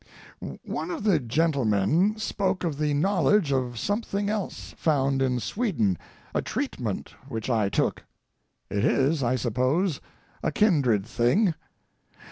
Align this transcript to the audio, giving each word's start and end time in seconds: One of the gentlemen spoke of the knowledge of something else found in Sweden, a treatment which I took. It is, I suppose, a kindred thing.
One 0.65 0.89
of 0.89 1.03
the 1.03 1.19
gentlemen 1.19 2.17
spoke 2.17 2.63
of 2.63 2.79
the 2.79 2.91
knowledge 2.95 3.51
of 3.53 3.77
something 3.77 4.31
else 4.31 4.73
found 4.75 5.21
in 5.21 5.39
Sweden, 5.39 5.95
a 6.33 6.41
treatment 6.41 7.13
which 7.29 7.51
I 7.51 7.69
took. 7.69 8.03
It 8.71 8.83
is, 8.83 9.21
I 9.21 9.35
suppose, 9.35 10.01
a 10.41 10.51
kindred 10.51 11.05
thing. 11.05 11.53